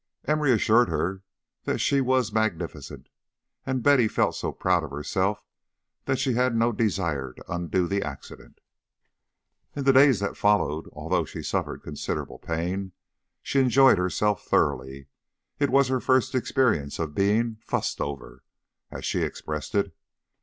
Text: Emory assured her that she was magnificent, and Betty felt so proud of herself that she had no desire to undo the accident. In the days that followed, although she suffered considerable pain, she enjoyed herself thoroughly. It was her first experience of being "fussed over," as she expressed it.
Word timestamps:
Emory 0.25 0.51
assured 0.51 0.89
her 0.89 1.21
that 1.65 1.77
she 1.77 2.01
was 2.01 2.33
magnificent, 2.33 3.07
and 3.67 3.83
Betty 3.83 4.07
felt 4.07 4.33
so 4.33 4.51
proud 4.51 4.83
of 4.83 4.89
herself 4.89 5.45
that 6.05 6.17
she 6.17 6.33
had 6.33 6.55
no 6.55 6.71
desire 6.71 7.33
to 7.33 7.53
undo 7.53 7.87
the 7.87 8.01
accident. 8.01 8.57
In 9.75 9.83
the 9.83 9.93
days 9.93 10.19
that 10.19 10.35
followed, 10.35 10.89
although 10.91 11.23
she 11.23 11.43
suffered 11.43 11.83
considerable 11.83 12.39
pain, 12.39 12.93
she 13.43 13.59
enjoyed 13.59 13.99
herself 13.99 14.43
thoroughly. 14.43 15.05
It 15.59 15.69
was 15.69 15.87
her 15.89 15.99
first 15.99 16.33
experience 16.33 16.97
of 16.97 17.13
being 17.13 17.57
"fussed 17.63 18.01
over," 18.01 18.43
as 18.89 19.05
she 19.05 19.21
expressed 19.21 19.75
it. 19.75 19.95